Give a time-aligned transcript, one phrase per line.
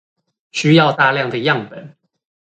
[0.49, 1.95] 需要大量的樣本